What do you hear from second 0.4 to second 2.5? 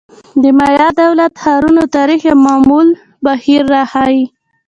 د مایا دولت-ښارونو تاریخ یو